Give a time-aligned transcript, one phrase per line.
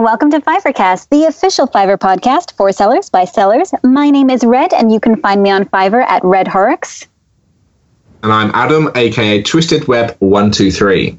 [0.00, 3.74] and welcome to Fiverrcast, the official Fiverr podcast for sellers by sellers.
[3.82, 7.06] My name is Red, and you can find me on Fiverr at Red Horrocks.
[8.22, 11.18] And I'm Adam, aka Twisted Web 123.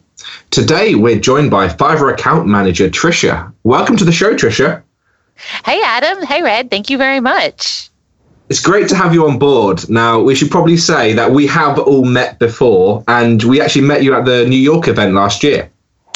[0.49, 3.53] Today we're joined by Fiverr account manager Trisha.
[3.63, 4.81] Welcome to the show, Trisha.
[5.63, 6.25] Hey, Adam.
[6.25, 6.71] Hey, Red.
[6.71, 7.91] Thank you very much.
[8.49, 9.87] It's great to have you on board.
[9.91, 14.01] Now, we should probably say that we have all met before, and we actually met
[14.01, 15.69] you at the New York event last year.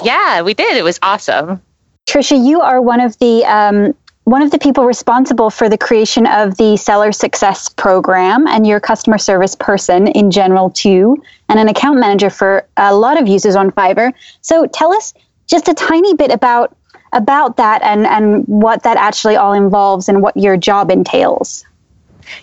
[0.03, 0.75] Yeah, we did.
[0.75, 1.61] It was awesome.
[2.05, 3.93] Trisha, you are one of the um,
[4.25, 8.79] one of the people responsible for the creation of the seller success program, and you're
[8.79, 13.55] customer service person in general too, and an account manager for a lot of users
[13.55, 14.13] on Fiverr.
[14.41, 15.13] So, tell us
[15.47, 16.75] just a tiny bit about
[17.13, 21.65] about that and and what that actually all involves and what your job entails.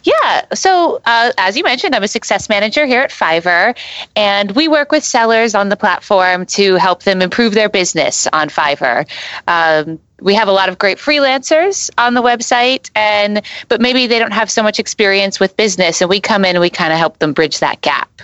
[0.04, 0.46] Yeah.
[0.54, 3.76] So, uh, as you mentioned, I'm a success manager here at Fiverr,
[4.16, 8.48] and we work with sellers on the platform to help them improve their business on
[8.48, 9.06] Fiverr.
[9.46, 14.18] Um, we have a lot of great freelancers on the website and but maybe they
[14.18, 16.98] don't have so much experience with business and we come in and we kind of
[16.98, 18.22] help them bridge that gap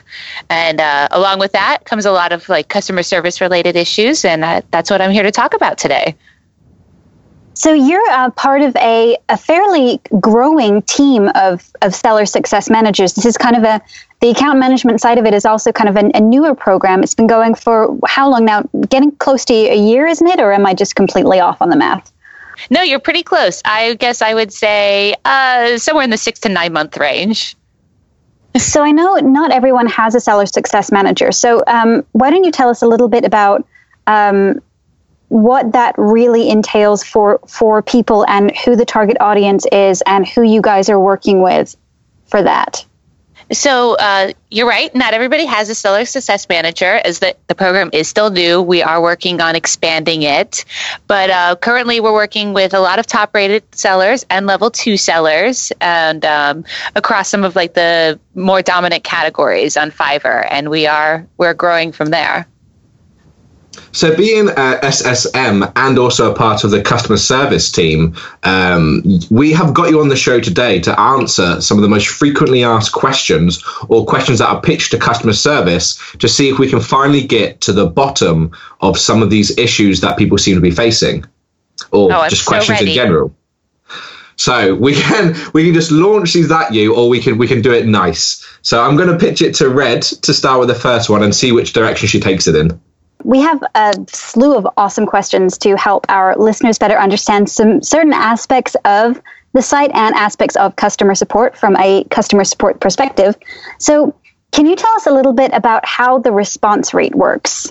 [0.49, 4.45] and uh, along with that comes a lot of like customer service related issues and
[4.45, 6.15] uh, that's what i'm here to talk about today
[7.59, 13.15] so you're uh, part of a, a fairly growing team of, of seller success managers.
[13.15, 13.83] This is kind of a
[14.21, 17.03] the account management side of it is also kind of a, a newer program.
[17.03, 18.63] It's been going for how long now?
[18.89, 20.39] Getting close to a year, isn't it?
[20.39, 22.13] Or am I just completely off on the math?
[22.71, 23.61] No, you're pretty close.
[23.65, 27.57] I guess I would say uh, somewhere in the six to nine month range.
[28.57, 31.33] So I know not everyone has a seller success manager.
[31.33, 33.67] So um, why don't you tell us a little bit about
[34.07, 34.63] um,
[35.29, 40.43] what that really entails for for people and who the target audience is and who
[40.43, 41.77] you guys are working with
[42.27, 42.85] for that
[43.53, 44.95] so uh, you're right.
[44.95, 48.61] Not everybody has a seller success manager, as the, the program is still new.
[48.61, 50.65] We are working on expanding it.
[51.07, 54.97] But uh, currently, we're working with a lot of top rated sellers and level two
[54.97, 56.65] sellers and um,
[56.95, 60.47] across some of like the more dominant categories on Fiverr.
[60.51, 62.47] And we are we're growing from there.
[63.93, 69.53] So, being a SSM and also a part of the customer service team, um, we
[69.53, 72.93] have got you on the show today to answer some of the most frequently asked
[72.93, 77.23] questions or questions that are pitched to customer service to see if we can finally
[77.23, 81.25] get to the bottom of some of these issues that people seem to be facing
[81.93, 82.91] or oh, just so questions ready.
[82.91, 83.35] in general.
[84.37, 87.61] So we can we can just launch these at you, or we can we can
[87.61, 88.47] do it nice.
[88.63, 91.35] So I'm going to pitch it to Red to start with the first one and
[91.35, 92.81] see which direction she takes it in.
[93.25, 98.13] We have a slew of awesome questions to help our listeners better understand some certain
[98.13, 99.21] aspects of
[99.55, 103.37] the site and aspects of customer support from a customer support perspective.
[103.79, 104.15] So,
[104.53, 107.69] can you tell us a little bit about how the response rate works?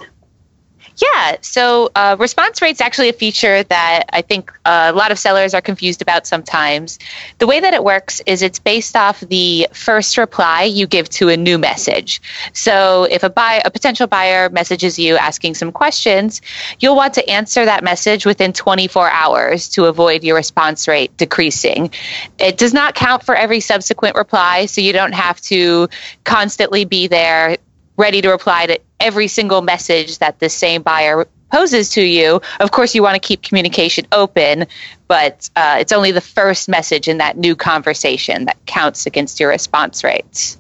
[1.00, 5.20] Yeah, so uh, response rate is actually a feature that I think a lot of
[5.20, 6.98] sellers are confused about sometimes.
[7.38, 11.30] The way that it works is it's based off the first reply you give to
[11.30, 12.20] a new message.
[12.54, 16.42] So if a buyer, a potential buyer messages you asking some questions,
[16.80, 21.92] you'll want to answer that message within 24 hours to avoid your response rate decreasing.
[22.40, 25.90] It does not count for every subsequent reply, so you don't have to
[26.24, 27.58] constantly be there
[27.98, 32.42] ready to reply to every single message that the same buyer poses to you.
[32.60, 34.66] Of course, you want to keep communication open,
[35.08, 39.50] but uh, it's only the first message in that new conversation that counts against your
[39.50, 40.58] response rates.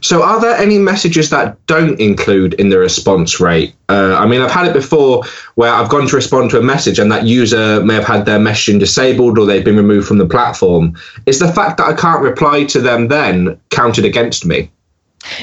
[0.00, 3.74] So, are there any messages that don't include in the response rate?
[3.88, 5.24] Uh, I mean, I've had it before
[5.56, 8.38] where I've gone to respond to a message and that user may have had their
[8.38, 10.96] messaging disabled or they've been removed from the platform.
[11.26, 14.70] Is the fact that I can't reply to them then counted against me?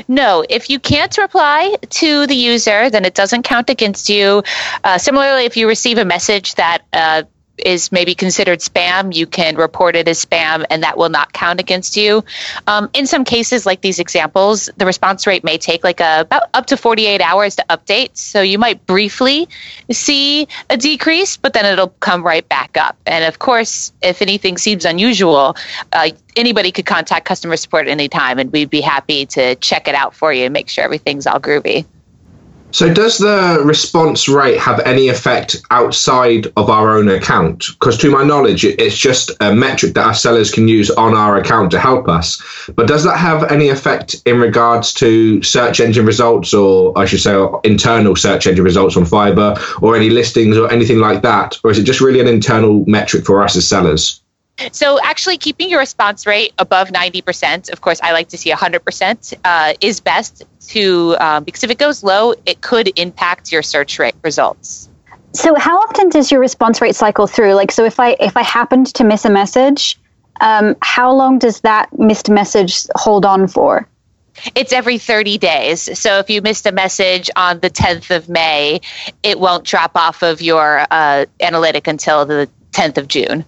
[0.08, 4.44] No, if you can't reply to the user, then it doesn't count against you.
[4.84, 7.24] Uh, similarly, if you receive a message that uh,
[7.66, 11.60] is maybe considered spam, you can report it as spam and that will not count
[11.60, 12.24] against you.
[12.68, 16.44] Um, in some cases, like these examples, the response rate may take like a, about
[16.54, 18.18] up to 48 hours to update.
[18.18, 19.48] So you might briefly
[19.92, 22.98] see a decrease, but then it'll come right back up.
[23.06, 25.56] And of course, if anything seems unusual,
[25.94, 29.88] uh, anybody could contact customer support at any time and we'd be happy to check
[29.88, 31.86] it out for you and make sure everything's all groovy.
[32.72, 37.66] So, does the response rate have any effect outside of our own account?
[37.80, 41.38] Because, to my knowledge, it's just a metric that our sellers can use on our
[41.38, 42.40] account to help us.
[42.76, 47.22] But does that have any effect in regards to search engine results, or I should
[47.22, 51.58] say, internal search engine results on Fiverr, or any listings, or anything like that?
[51.64, 54.22] Or is it just really an internal metric for us as sellers?
[54.72, 59.34] So, actually, keeping your response rate above 90%, of course, I like to see 100%,
[59.44, 64.00] uh, is best to, um, because if it goes low, it could impact your search
[64.00, 64.90] rate results.
[65.34, 67.54] So how often does your response rate cycle through?
[67.54, 70.00] Like, so if I if I happened to miss a message,
[70.42, 73.88] um, how long does that missed message hold on for?
[74.56, 76.00] It's every 30 days.
[76.00, 78.80] So if you missed a message on the 10th of May,
[79.22, 83.46] it won't drop off of your uh, analytic until the 10th of June.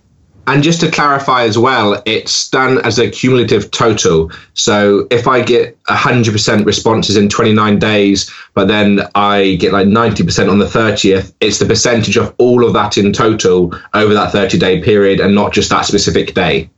[0.48, 4.32] And just to clarify as well, it's done as a cumulative total.
[4.54, 10.50] So if I get 100% responses in 29 days, but then I get like 90%
[10.52, 14.58] on the 30th, it's the percentage of all of that in total over that 30
[14.58, 16.70] day period and not just that specific day.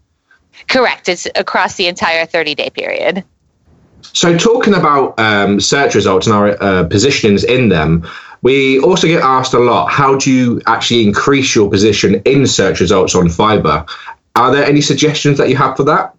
[0.67, 1.07] Correct.
[1.07, 3.23] It's across the entire 30 day period.
[4.01, 8.07] So, talking about um, search results and our uh, positionings in them,
[8.43, 12.81] we also get asked a lot how do you actually increase your position in search
[12.81, 13.89] results on Fiverr?
[14.35, 16.15] Are there any suggestions that you have for that?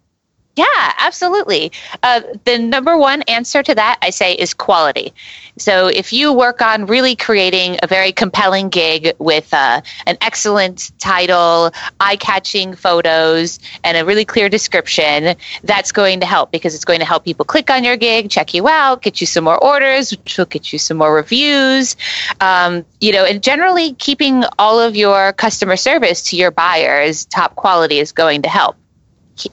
[0.55, 0.65] Yeah,
[0.99, 1.73] absolutely.
[2.01, 5.13] Uh, the number one answer to that, I say, is quality.
[5.57, 10.97] So if you work on really creating a very compelling gig with uh, an excellent
[10.97, 16.85] title, eye catching photos, and a really clear description, that's going to help because it's
[16.85, 19.61] going to help people click on your gig, check you out, get you some more
[19.61, 21.97] orders, which will get you some more reviews.
[22.39, 27.55] Um, you know, and generally keeping all of your customer service to your buyers top
[27.55, 28.77] quality is going to help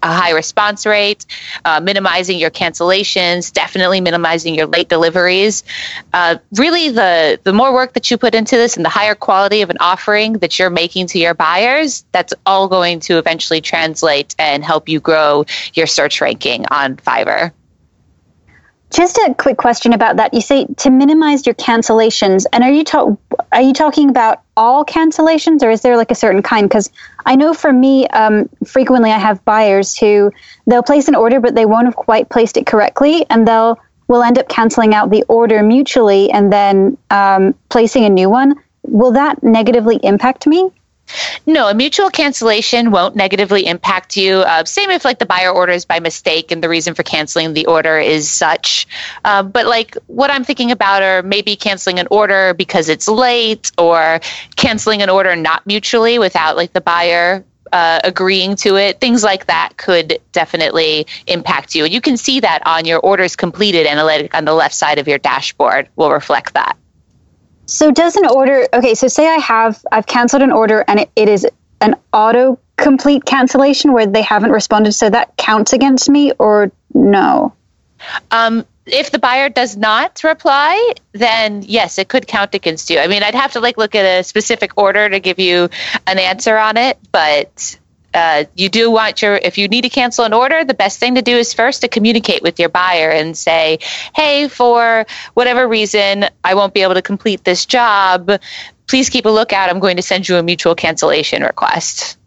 [0.02, 1.26] a high response rate,
[1.64, 5.64] uh, minimizing your cancellations, definitely minimizing your late deliveries.
[6.12, 9.62] Uh, really, the the more work that you put into this and the higher quality
[9.62, 14.34] of an offering that you're making to your buyers, that's all going to eventually translate
[14.38, 15.44] and help you grow
[15.75, 17.52] your search ranking on Fiverr.
[18.93, 20.35] Just a quick question about that.
[20.35, 22.85] You say to minimize your cancellations, and are you
[23.50, 26.69] are you talking about all cancellations, or is there like a certain kind?
[26.69, 26.91] Because
[27.25, 30.31] I know for me, um, frequently I have buyers who
[30.67, 33.79] they'll place an order, but they won't have quite placed it correctly, and they'll
[34.09, 38.55] will end up canceling out the order mutually and then um, placing a new one.
[38.83, 40.71] Will that negatively impact me?
[41.47, 44.37] No, a mutual cancellation won't negatively impact you.
[44.38, 47.67] Uh, same if like the buyer orders by mistake and the reason for canceling the
[47.67, 48.87] order is such.
[49.25, 53.73] Uh, but like what I'm thinking about are maybe canceling an order because it's late
[53.79, 54.20] or
[54.56, 59.47] canceling an order not mutually without like the buyer uh, agreeing to it, things like
[59.47, 61.85] that could definitely impact you.
[61.85, 65.08] And you can see that on your orders completed analytic on the left side of
[65.08, 66.76] your dashboard will reflect that.
[67.72, 71.10] So does an order okay, so say I have I've canceled an order and it,
[71.16, 71.46] it is
[71.80, 77.54] an auto complete cancellation where they haven't responded, so that counts against me or no?
[78.30, 82.98] Um, if the buyer does not reply, then yes, it could count against you.
[82.98, 85.70] I mean, I'd have to like look at a specific order to give you
[86.06, 87.78] an answer on it, but
[88.14, 91.14] uh, you do want your if you need to cancel an order the best thing
[91.14, 93.79] to do is first to communicate with your buyer and say
[94.14, 98.31] hey for whatever reason i won't be able to complete this job.
[98.88, 99.70] Please keep a lookout.
[99.70, 102.19] I'm going to send you a mutual cancellation request.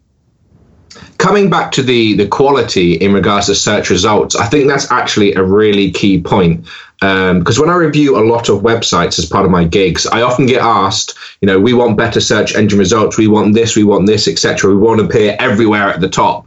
[1.18, 5.34] Coming back to the the quality in regards to search results i think that's actually
[5.34, 6.66] a really key point
[7.00, 10.22] because um, when I review a lot of websites as part of my gigs, I
[10.22, 13.84] often get asked, you know, we want better search engine results, we want this, we
[13.84, 14.70] want this, etc.
[14.70, 16.46] We want to appear everywhere at the top.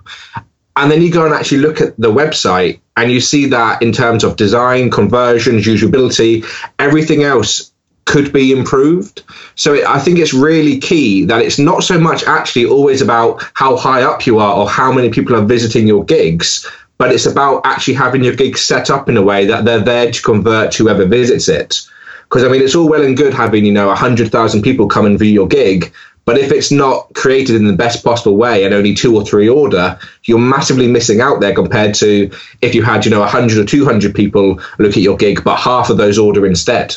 [0.76, 3.92] And then you go and actually look at the website and you see that in
[3.92, 6.46] terms of design, conversions, usability,
[6.80, 7.72] everything else
[8.06, 9.22] could be improved.
[9.56, 13.44] So it, I think it's really key that it's not so much actually always about
[13.54, 16.68] how high up you are or how many people are visiting your gigs,
[17.00, 20.12] but it's about actually having your gig set up in a way that they're there
[20.12, 21.82] to convert whoever visits it.
[22.24, 25.08] Because I mean, it's all well and good having you know hundred thousand people come
[25.08, 25.92] and view your gig,
[26.26, 29.50] but if it's not created in the best possible way and only two or three
[29.50, 32.30] order, you're massively missing out there compared to
[32.62, 35.90] if you had you know 100 or 200 people look at your gig, but half
[35.90, 36.96] of those order instead.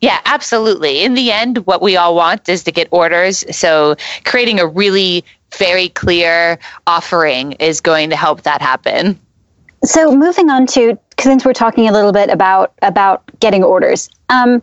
[0.00, 1.02] Yeah, absolutely.
[1.02, 3.42] In the end, what we all want is to get orders.
[3.56, 5.24] So creating a really
[5.56, 9.18] very clear offering is going to help that happen.
[9.84, 14.62] So moving on to since we're talking a little bit about about getting orders, um,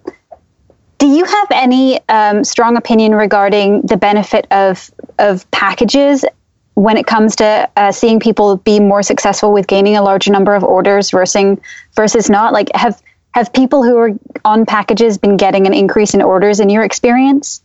[0.97, 6.25] do you have any um, strong opinion regarding the benefit of of packages
[6.73, 10.55] when it comes to uh, seeing people be more successful with gaining a larger number
[10.55, 11.57] of orders versus
[11.95, 12.53] versus not?
[12.53, 13.01] Like have
[13.33, 14.11] have people who are
[14.43, 17.61] on packages been getting an increase in orders in your experience?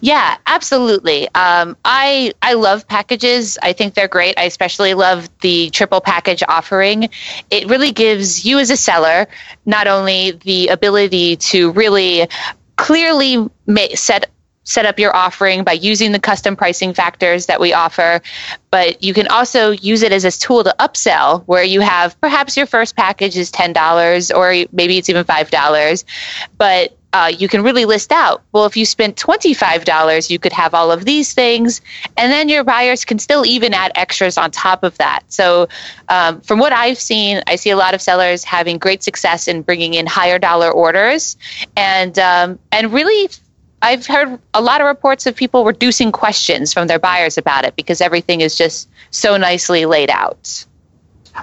[0.00, 1.28] Yeah, absolutely.
[1.34, 3.58] Um, I I love packages.
[3.62, 4.38] I think they're great.
[4.38, 7.08] I especially love the triple package offering.
[7.50, 9.26] It really gives you as a seller
[9.64, 12.28] not only the ability to really
[12.76, 13.48] clearly
[13.94, 14.30] set
[14.66, 18.20] set up your offering by using the custom pricing factors that we offer.
[18.70, 22.56] But you can also use it as a tool to upsell where you have perhaps
[22.56, 26.04] your first package is $10 or maybe it's even $5.
[26.58, 28.42] But uh, you can really list out.
[28.52, 31.80] Well if you spent $25 you could have all of these things
[32.16, 35.20] and then your buyers can still even add extras on top of that.
[35.28, 35.68] So
[36.08, 39.62] um, from what i've seen i see a lot of sellers having great success in
[39.62, 41.36] bringing in higher dollar orders.
[41.76, 43.28] And um, and really
[43.82, 47.76] I've heard a lot of reports of people reducing questions from their buyers about it
[47.76, 50.64] because everything is just so nicely laid out.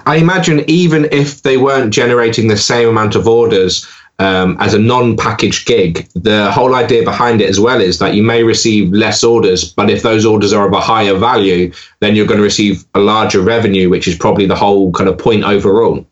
[0.06, 3.86] I imagine even if they weren't generating the same amount of orders
[4.18, 8.22] um, as a non-packaged gig, the whole idea behind it as well is that you
[8.22, 12.26] may receive less orders, but if those orders are of a higher value, then you're
[12.26, 16.06] going to receive a larger revenue, which is probably the whole kind of point overall.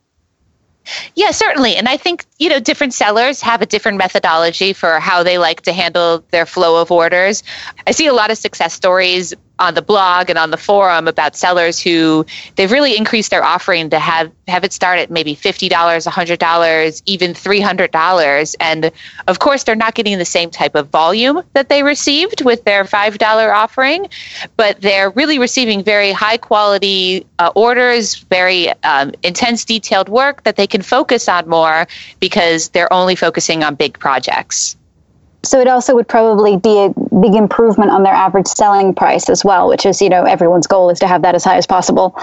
[1.14, 1.76] Yeah, certainly.
[1.76, 5.60] And I think, you know, different sellers have a different methodology for how they like
[5.62, 7.44] to handle their flow of orders.
[7.86, 9.32] I see a lot of success stories
[9.62, 12.26] on the blog and on the forum about sellers who
[12.56, 17.32] they've really increased their offering to have have it start at maybe $50, $100, even
[17.32, 18.90] $300 and
[19.28, 22.84] of course they're not getting the same type of volume that they received with their
[22.84, 24.08] $5 offering
[24.56, 30.56] but they're really receiving very high quality uh, orders very um, intense detailed work that
[30.56, 31.86] they can focus on more
[32.18, 34.76] because they're only focusing on big projects
[35.44, 36.88] so it also would probably be a
[37.20, 40.90] big improvement on their average selling price as well, which is, you know, everyone's goal
[40.90, 42.16] is to have that as high as possible.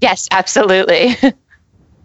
[0.00, 1.16] Yes, absolutely.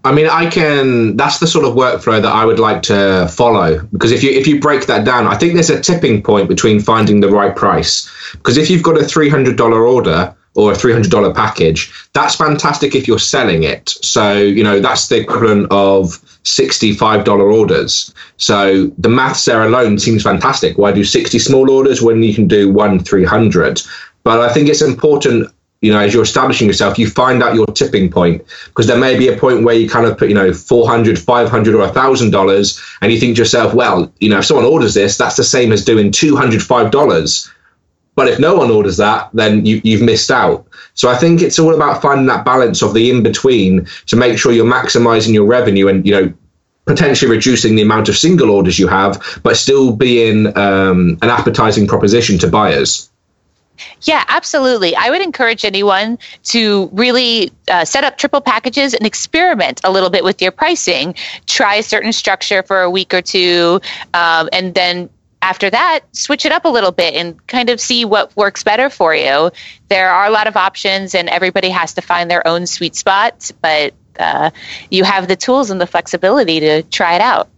[0.05, 1.17] I mean, I can.
[1.17, 4.47] That's the sort of workflow that I would like to follow because if you if
[4.47, 8.09] you break that down, I think there's a tipping point between finding the right price.
[8.31, 11.91] Because if you've got a three hundred dollar order or a three hundred dollar package,
[12.13, 13.89] that's fantastic if you're selling it.
[14.01, 18.13] So you know that's the equivalent of $65 orders.
[18.37, 20.77] So the maths there alone seems fantastic.
[20.77, 23.81] Why do 60 small orders when you can do one 300?
[24.23, 25.51] But I think it's important,
[25.81, 29.17] you know, as you're establishing yourself, you find out your tipping point because there may
[29.17, 33.11] be a point where you kind of put, you know, 400, 500 or $1,000 and
[33.11, 35.85] you think to yourself, well, you know, if someone orders this, that's the same as
[35.85, 37.51] doing $205.
[38.19, 40.67] But if no one orders that, then you, you've missed out.
[40.93, 44.37] So I think it's all about finding that balance of the in between to make
[44.37, 46.33] sure you're maximizing your revenue and you know
[46.83, 51.87] potentially reducing the amount of single orders you have, but still being um, an appetizing
[51.87, 53.09] proposition to buyers.
[54.01, 54.97] Yeah, absolutely.
[54.97, 56.19] I would encourage anyone
[56.55, 61.15] to really uh, set up triple packages and experiment a little bit with your pricing.
[61.45, 63.79] Try a certain structure for a week or two,
[64.13, 65.09] um, and then
[65.41, 68.89] after that, switch it up a little bit and kind of see what works better
[68.89, 69.51] for you.
[69.87, 73.49] There are a lot of options, and everybody has to find their own sweet spot,
[73.61, 74.51] but uh,
[74.91, 77.49] you have the tools and the flexibility to try it out.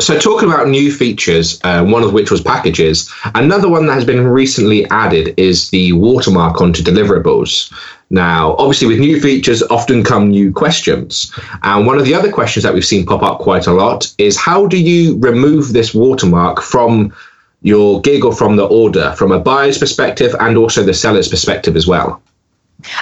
[0.00, 4.06] So, talking about new features, uh, one of which was packages, another one that has
[4.06, 7.70] been recently added is the watermark onto deliverables.
[8.12, 11.32] Now, obviously, with new features often come new questions.
[11.62, 14.36] And one of the other questions that we've seen pop up quite a lot is
[14.36, 17.14] how do you remove this watermark from
[17.62, 21.74] your gig or from the order, from a buyer's perspective and also the seller's perspective
[21.74, 22.20] as well?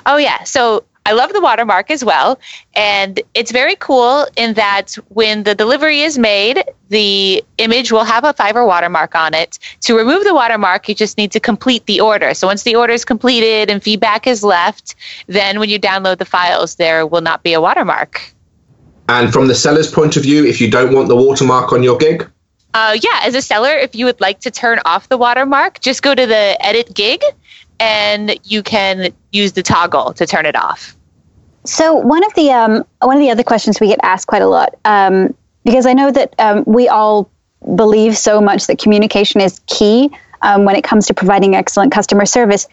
[0.06, 0.44] Oh, yeah.
[0.44, 2.38] So, I love the watermark as well.
[2.74, 8.24] And it's very cool in that when the delivery is made, the image will have
[8.24, 9.58] a Fiverr watermark on it.
[9.82, 12.34] To remove the watermark, you just need to complete the order.
[12.34, 14.94] So once the order is completed and feedback is left,
[15.26, 18.34] then when you download the files, there will not be a watermark.
[19.08, 21.96] And from the seller's point of view, if you don't want the watermark on your
[21.96, 22.30] gig?
[22.72, 26.02] Uh, yeah, as a seller, if you would like to turn off the watermark, just
[26.02, 27.20] go to the edit gig
[27.80, 30.96] and you can use the toggle to turn it off.
[31.64, 34.46] So one of the um, one of the other questions we get asked quite a
[34.46, 35.34] lot, um,
[35.64, 37.30] because I know that um, we all
[37.74, 40.10] believe so much that communication is key
[40.42, 42.66] um, when it comes to providing excellent customer service.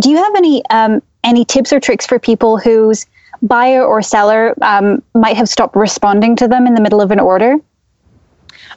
[0.00, 3.06] Do you have any um, any tips or tricks for people whose
[3.42, 7.20] buyer or seller um, might have stopped responding to them in the middle of an
[7.20, 7.56] order?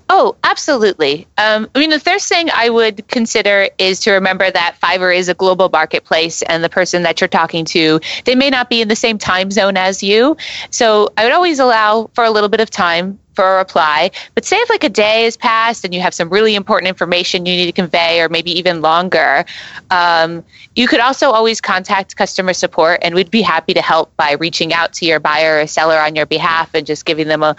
[0.09, 1.27] Oh, absolutely.
[1.37, 5.27] Um, I mean, the first thing I would consider is to remember that Fiverr is
[5.27, 8.87] a global marketplace, and the person that you're talking to, they may not be in
[8.87, 10.37] the same time zone as you.
[10.71, 14.09] So I would always allow for a little bit of time for a reply.
[14.33, 17.45] But say if like a day has passed and you have some really important information
[17.45, 19.45] you need to convey, or maybe even longer,
[19.91, 20.43] um,
[20.75, 24.73] you could also always contact customer support, and we'd be happy to help by reaching
[24.73, 27.57] out to your buyer or seller on your behalf and just giving them a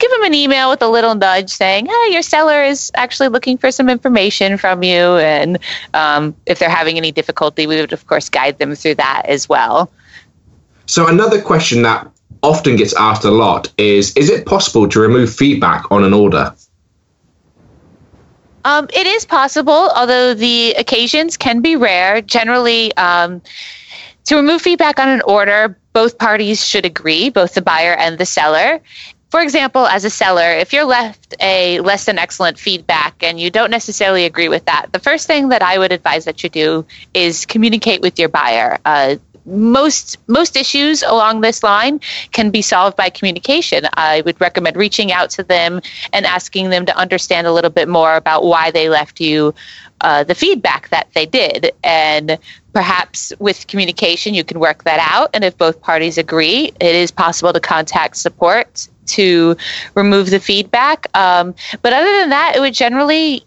[0.00, 3.58] give them an email with a little nudge saying, hey, your seller is actually looking
[3.58, 5.16] for some information from you.
[5.18, 5.58] And
[5.94, 9.48] um, if they're having any difficulty, we would, of course, guide them through that as
[9.48, 9.92] well.
[10.86, 12.10] So, another question that
[12.42, 16.54] often gets asked a lot is Is it possible to remove feedback on an order?
[18.64, 22.20] Um, it is possible, although the occasions can be rare.
[22.20, 23.40] Generally, um,
[24.24, 28.26] to remove feedback on an order, both parties should agree, both the buyer and the
[28.26, 28.80] seller.
[29.30, 33.50] For example, as a seller, if you're left a less than excellent feedback and you
[33.50, 36.84] don't necessarily agree with that, the first thing that I would advise that you do
[37.14, 38.78] is communicate with your buyer.
[38.84, 42.00] Uh, most most issues along this line
[42.32, 43.84] can be solved by communication.
[43.94, 45.80] I would recommend reaching out to them
[46.12, 49.54] and asking them to understand a little bit more about why they left you
[50.00, 51.72] uh, the feedback that they did.
[51.84, 52.38] And
[52.72, 55.30] perhaps with communication, you can work that out.
[55.34, 59.56] And if both parties agree, it is possible to contact support to
[59.94, 61.06] remove the feedback.
[61.16, 63.44] Um, but other than that, it would generally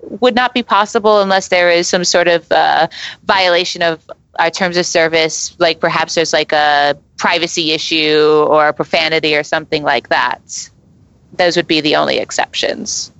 [0.00, 2.88] would not be possible unless there is some sort of uh,
[3.24, 9.36] violation of our terms of service, like perhaps there's like a privacy issue or profanity
[9.36, 10.70] or something like that.
[11.34, 13.12] Those would be the only exceptions.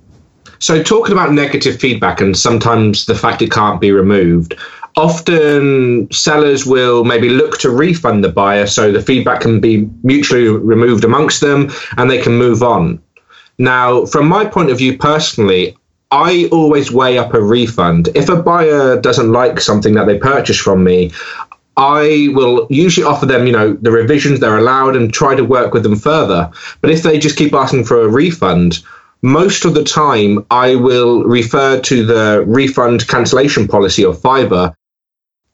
[0.59, 4.55] So, talking about negative feedback and sometimes the fact it can't be removed,
[4.95, 10.47] often sellers will maybe look to refund the buyer so the feedback can be mutually
[10.47, 13.01] removed amongst them and they can move on.
[13.57, 15.77] Now, from my point of view personally,
[16.11, 18.09] I always weigh up a refund.
[18.13, 21.11] If a buyer doesn't like something that they purchased from me,
[21.75, 25.73] I will usually offer them, you know, the revisions they're allowed and try to work
[25.73, 26.51] with them further.
[26.81, 28.83] But if they just keep asking for a refund,
[29.23, 34.75] most of the time I will refer to the refund cancellation policy of Fiverr.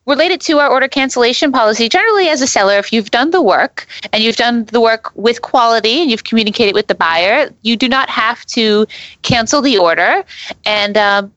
[0.09, 3.85] Related to our order cancellation policy, generally as a seller, if you've done the work
[4.11, 7.87] and you've done the work with quality and you've communicated with the buyer, you do
[7.87, 8.87] not have to
[9.21, 10.23] cancel the order.
[10.65, 11.31] And um,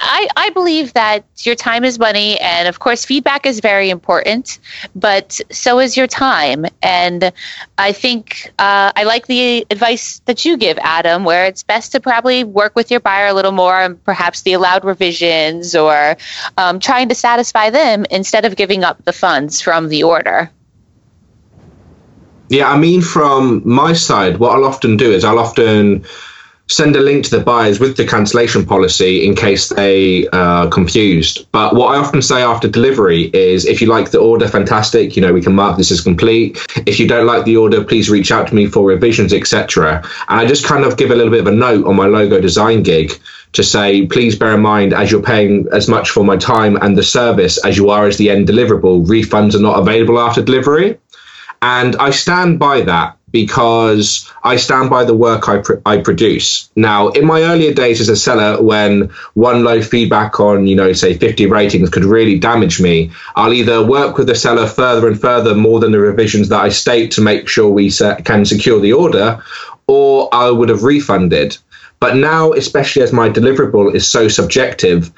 [0.00, 4.58] I, I believe that your time is money, and of course, feedback is very important,
[4.94, 6.64] but so is your time.
[6.82, 7.32] And
[7.76, 12.00] I think uh, I like the advice that you give, Adam, where it's best to
[12.00, 16.16] probably work with your buyer a little more and perhaps the allowed revisions or
[16.56, 20.50] um, trying to satisfy them instead of giving up the funds from the order.
[22.48, 26.04] Yeah, I mean, from my side, what I'll often do is I'll often
[26.70, 31.46] send a link to the buyers with the cancellation policy in case they are confused.
[31.50, 35.22] But what I often say after delivery is if you like the order, fantastic, you
[35.22, 36.64] know, we can mark this as complete.
[36.86, 39.96] If you don't like the order, please reach out to me for revisions, etc.
[40.28, 42.40] And I just kind of give a little bit of a note on my logo
[42.40, 43.12] design gig
[43.52, 46.96] to say, please bear in mind, as you're paying as much for my time and
[46.96, 50.96] the service as you are as the end deliverable, refunds are not available after delivery.
[51.62, 56.70] And I stand by that because I stand by the work I, pr- I produce.
[56.76, 60.92] Now, in my earlier days as a seller, when one low feedback on, you know,
[60.92, 65.20] say 50 ratings could really damage me, I'll either work with the seller further and
[65.20, 68.80] further more than the revisions that I state to make sure we se- can secure
[68.80, 69.42] the order,
[69.86, 71.56] or I would have refunded.
[72.00, 75.12] But now, especially as my deliverable is so subjective,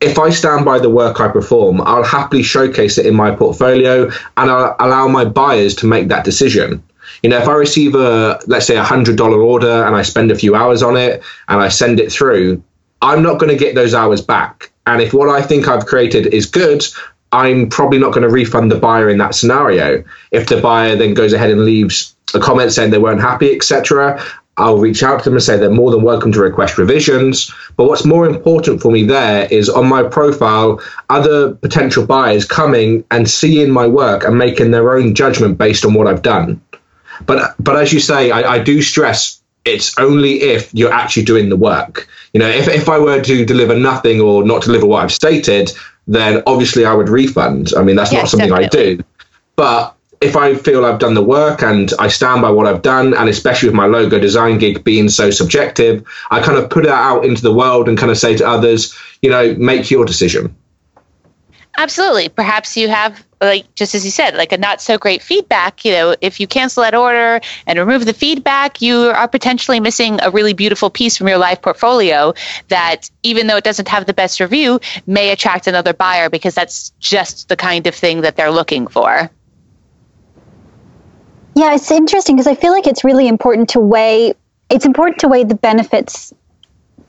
[0.00, 4.10] if I stand by the work I perform, I'll happily showcase it in my portfolio
[4.36, 6.82] and I'll allow my buyers to make that decision.
[7.22, 10.30] You know, if I receive a let's say a hundred dollar order and I spend
[10.30, 12.62] a few hours on it and I send it through,
[13.02, 14.70] I'm not going to get those hours back.
[14.86, 16.84] And if what I think I've created is good,
[17.32, 20.04] I'm probably not going to refund the buyer in that scenario.
[20.30, 24.22] If the buyer then goes ahead and leaves a comment saying they weren't happy, etc.,
[24.56, 27.52] I'll reach out to them and say they're more than welcome to request revisions.
[27.76, 33.04] But what's more important for me there is on my profile, other potential buyers coming
[33.10, 36.60] and seeing my work and making their own judgment based on what I've done.
[37.26, 41.48] But but as you say, I, I do stress it's only if you're actually doing
[41.48, 42.06] the work.
[42.32, 45.72] You know, if, if I were to deliver nothing or not deliver what I've stated,
[46.06, 47.72] then obviously I would refund.
[47.76, 48.92] I mean, that's yes, not something definitely.
[48.92, 49.04] I do.
[49.56, 53.14] But if I feel I've done the work and I stand by what I've done,
[53.14, 56.92] and especially with my logo design gig being so subjective, I kind of put that
[56.92, 60.54] out into the world and kind of say to others, you know, make your decision.
[61.76, 62.28] Absolutely.
[62.28, 65.84] Perhaps you have, like, just as you said, like a not so great feedback.
[65.84, 70.18] You know, if you cancel that order and remove the feedback, you are potentially missing
[70.22, 72.34] a really beautiful piece from your live portfolio
[72.68, 76.90] that, even though it doesn't have the best review, may attract another buyer because that's
[77.00, 79.30] just the kind of thing that they're looking for.
[81.56, 84.34] Yeah, it's interesting because I feel like it's really important to weigh.
[84.70, 86.32] It's important to weigh the benefits,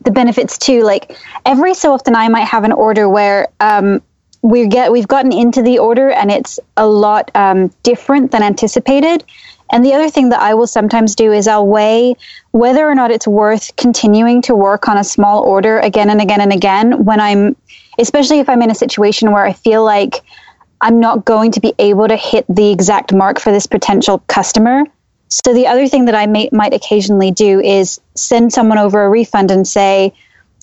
[0.01, 0.83] the benefits too.
[0.83, 4.03] Like every so often, I might have an order where um,
[4.45, 9.23] we get we've gotten into the order and it's a lot um, different than anticipated.
[9.71, 12.15] And the other thing that I will sometimes do is I'll weigh
[12.51, 16.41] whether or not it's worth continuing to work on a small order again and again
[16.41, 17.55] and again when I'm,
[17.97, 20.21] especially if I'm in a situation where I feel like
[20.79, 24.83] I'm not going to be able to hit the exact mark for this potential customer.
[25.29, 29.09] So the other thing that I may, might occasionally do is send someone over a
[29.09, 30.13] refund and say,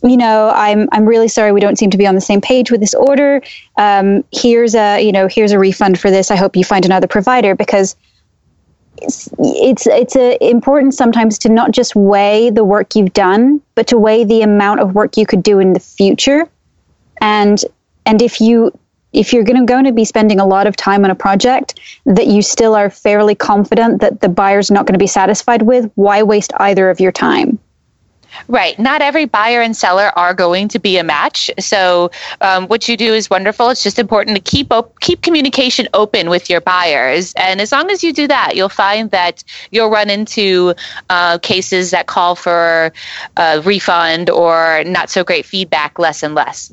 [0.02, 2.70] you know, I'm I'm really sorry we don't seem to be on the same page
[2.70, 3.40] with this order.
[3.76, 6.30] Um, here's a you know here's a refund for this.
[6.30, 7.96] I hope you find another provider because
[9.00, 13.86] it's it's, it's a, important sometimes to not just weigh the work you've done, but
[13.88, 16.48] to weigh the amount of work you could do in the future.
[17.20, 17.64] And
[18.04, 18.76] and if you
[19.12, 21.78] if you're going to going to be spending a lot of time on a project
[22.06, 25.90] that you still are fairly confident that the buyer's not going to be satisfied with,
[25.94, 27.58] why waste either of your time?
[28.48, 28.78] Right.
[28.78, 31.50] Not every buyer and seller are going to be a match.
[31.58, 33.70] So um, what you do is wonderful.
[33.70, 37.90] It's just important to keep op- keep communication open with your buyers, and as long
[37.90, 40.74] as you do that, you'll find that you'll run into
[41.10, 42.92] uh, cases that call for
[43.36, 46.72] a refund or not so great feedback less and less.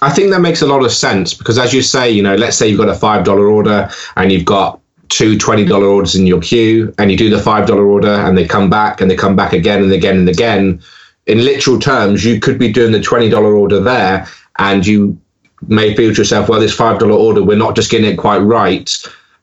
[0.00, 2.56] I think that makes a lot of sense because, as you say, you know, let's
[2.56, 5.84] say you've got a five dollar order and you've got two $20 mm-hmm.
[5.84, 9.00] orders in your queue, and you do the five dollar order, and they come back
[9.00, 10.80] and they come back again and again and again.
[11.26, 14.26] In literal terms, you could be doing the twenty dollar order there,
[14.58, 15.18] and you
[15.66, 18.38] may feel to yourself, "Well, this five dollar order, we're not just getting it quite
[18.38, 18.90] right."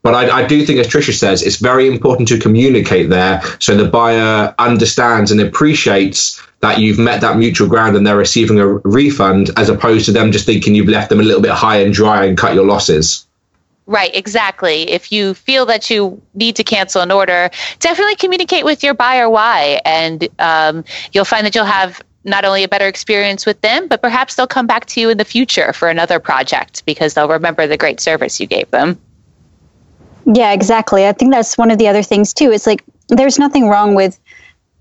[0.06, 3.76] But I, I, do think, as Trisha says, it's very important to communicate there so
[3.76, 8.68] the buyer understands and appreciates that you've met that mutual ground and they're receiving a
[8.68, 11.92] refund, as opposed to them just thinking you've left them a little bit high and
[11.92, 13.25] dry and cut your losses.
[13.88, 14.90] Right, exactly.
[14.90, 19.30] If you feel that you need to cancel an order, definitely communicate with your buyer
[19.30, 23.88] why, and um, you'll find that you'll have not only a better experience with them,
[23.88, 27.30] but perhaps they'll come back to you in the future for another project because they'll
[27.30, 29.00] remember the great service you gave them.
[30.26, 31.06] Yeah, exactly.
[31.06, 32.52] I think that's one of the other things too.
[32.52, 34.20] It's like there's nothing wrong with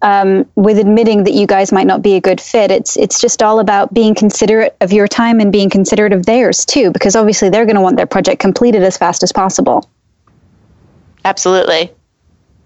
[0.05, 2.71] um, with admitting that you guys might not be a good fit.
[2.71, 6.65] It's it's just all about being considerate of your time and being considerate of theirs
[6.65, 9.89] too, because obviously they're going to want their project completed as fast as possible.
[11.25, 11.91] Absolutely.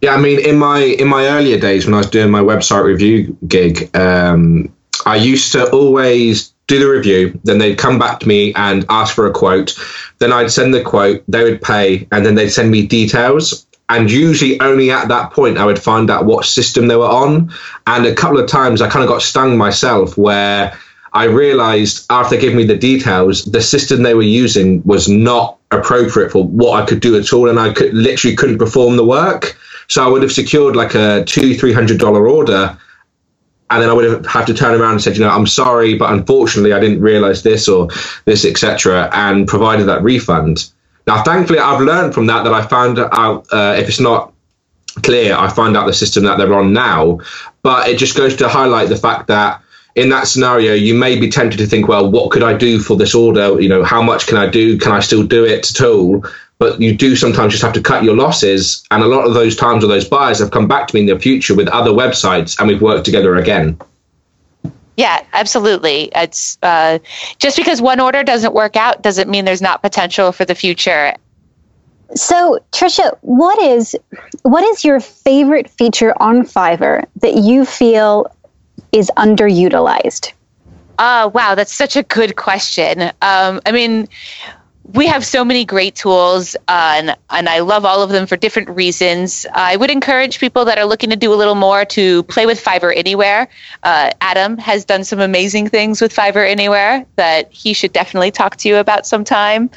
[0.03, 2.85] Yeah, I mean, in my in my earlier days when I was doing my website
[2.85, 4.75] review gig, um,
[5.07, 9.15] I used to always do the review, then they'd come back to me and ask
[9.15, 9.79] for a quote.
[10.19, 13.67] Then I'd send the quote, they would pay, and then they'd send me details.
[13.91, 17.51] And usually, only at that point, I would find out what system they were on.
[17.87, 20.77] And a couple of times, I kind of got stung myself where
[21.15, 25.59] I realized after they gave me the details, the system they were using was not
[25.71, 27.49] appropriate for what I could do at all.
[27.49, 29.59] And I could literally couldn't perform the work.
[29.89, 32.77] So I would have secured like a two, three hundred dollar order
[33.71, 35.97] and then I would have had to turn around and said, you know, I'm sorry,
[35.97, 37.89] but unfortunately I didn't realize this or
[38.25, 40.71] this, etc., and provided that refund.
[41.09, 44.35] Now, thankfully, I've learned from that that I found out uh, if it's not
[45.03, 47.21] clear, I find out the system that they're on now.
[47.63, 49.63] But it just goes to highlight the fact that
[49.95, 52.95] in that scenario, you may be tempted to think, well, what could I do for
[52.95, 53.59] this order?
[53.59, 54.77] You know, how much can I do?
[54.77, 56.25] Can I still do it at all?
[56.59, 58.83] but you do sometimes just have to cut your losses.
[58.91, 61.07] And a lot of those times, or those buyers have come back to me in
[61.07, 63.79] the future with other websites, and we've worked together again.
[64.99, 66.11] Yeah, absolutely.
[66.13, 66.99] It's uh,
[67.39, 71.15] just because one order doesn't work out doesn't mean there's not potential for the future.
[72.17, 73.95] So, Trisha, what is
[74.43, 78.27] what is your favorite feature on Fiverr that you feel
[78.91, 80.33] is underutilized?
[80.99, 83.03] Uh, wow, that's such a good question.
[83.23, 84.09] Um, I mean,
[84.95, 88.37] we have so many great tools, uh, and and I love all of them for
[88.37, 89.45] different reasons.
[89.53, 92.63] I would encourage people that are looking to do a little more to play with
[92.63, 93.49] Fiverr Anywhere.
[93.83, 98.57] Uh, Adam has done some amazing things with Fiverr Anywhere that he should definitely talk
[98.57, 99.69] to you about sometime.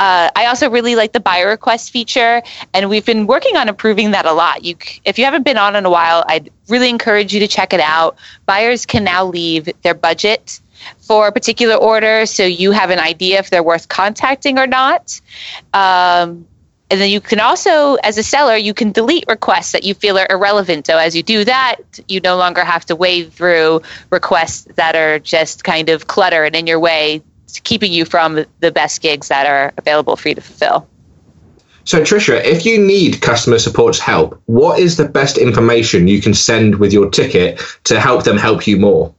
[0.00, 2.42] Uh, I also really like the buyer request feature,
[2.74, 4.64] and we've been working on improving that a lot.
[4.64, 7.72] You, if you haven't been on in a while, I'd really encourage you to check
[7.72, 8.16] it out.
[8.46, 10.60] Buyers can now leave their budget
[10.98, 15.20] for a particular order so you have an idea if they're worth contacting or not.
[15.72, 16.46] Um,
[16.90, 20.18] and then you can also, as a seller, you can delete requests that you feel
[20.18, 20.86] are irrelevant.
[20.86, 21.76] So as you do that,
[22.08, 26.56] you no longer have to wade through requests that are just kind of clutter and
[26.56, 27.22] in your way,
[27.62, 30.88] keeping you from the best gigs that are available for you to fulfill.
[31.84, 36.34] So, Trisha, if you need customer support's help, what is the best information you can
[36.34, 39.14] send with your ticket to help them help you more?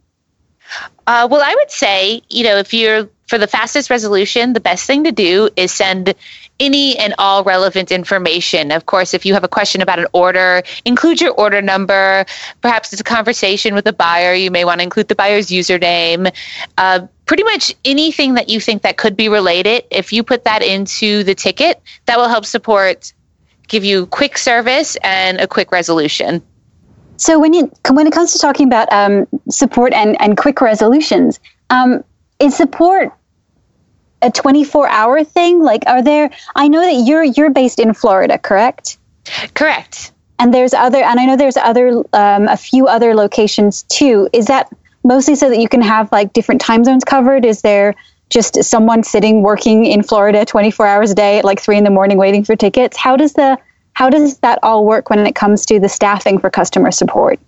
[1.11, 4.85] Uh, well, I would say, you know, if you're for the fastest resolution, the best
[4.85, 6.13] thing to do is send
[6.57, 8.71] any and all relevant information.
[8.71, 12.25] Of course, if you have a question about an order, include your order number.
[12.61, 14.33] Perhaps it's a conversation with a buyer.
[14.33, 16.33] You may want to include the buyer's username.
[16.77, 19.83] Uh, pretty much anything that you think that could be related.
[19.91, 23.11] If you put that into the ticket, that will help support,
[23.67, 26.41] give you quick service and a quick resolution.
[27.21, 31.39] So when you when it comes to talking about um, support and, and quick resolutions,
[31.69, 32.03] um,
[32.39, 33.13] is support
[34.23, 35.61] a 24 hour thing?
[35.61, 36.31] Like, are there?
[36.55, 38.97] I know that you're you're based in Florida, correct?
[39.53, 40.13] Correct.
[40.39, 44.27] And there's other, and I know there's other um, a few other locations too.
[44.33, 47.45] Is that mostly so that you can have like different time zones covered?
[47.45, 47.93] Is there
[48.31, 51.91] just someone sitting working in Florida 24 hours a day at like three in the
[51.91, 52.97] morning waiting for tickets.
[52.97, 53.59] How does the
[53.93, 57.39] how does that all work when it comes to the staffing for customer support?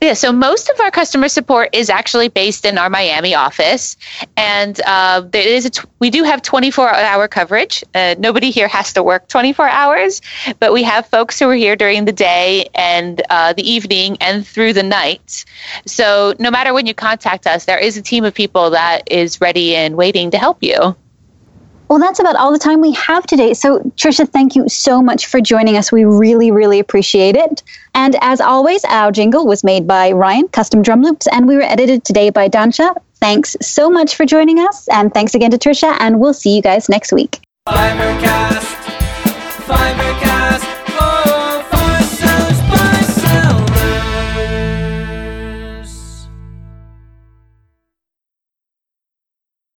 [0.00, 3.96] Yeah, so most of our customer support is actually based in our Miami office,
[4.36, 7.84] and uh, there is a t- we do have 24-hour coverage.
[7.94, 10.20] Uh, nobody here has to work 24 hours,
[10.58, 14.46] but we have folks who are here during the day and uh, the evening and
[14.46, 15.44] through the night.
[15.86, 19.40] So no matter when you contact us, there is a team of people that is
[19.40, 20.96] ready and waiting to help you.
[21.88, 23.54] Well, that's about all the time we have today.
[23.54, 25.90] So, Trisha, thank you so much for joining us.
[25.90, 27.62] We really, really appreciate it.
[27.94, 31.62] And as always, our jingle was made by Ryan, Custom Drum Loops, and we were
[31.62, 32.94] edited today by Dansha.
[33.16, 34.86] Thanks so much for joining us.
[34.88, 37.40] And thanks again to Trisha, and we'll see you guys next week.
[37.66, 38.74] Fiverrcast,
[39.66, 40.07] Fiverr-